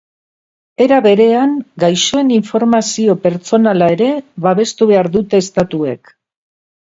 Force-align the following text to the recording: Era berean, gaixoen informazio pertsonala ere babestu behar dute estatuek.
Era 0.85 0.97
berean, 1.07 1.51
gaixoen 1.83 2.31
informazio 2.37 3.15
pertsonala 3.27 3.89
ere 3.97 4.09
babestu 4.47 4.87
behar 4.93 5.11
dute 5.17 5.43
estatuek. 5.47 6.13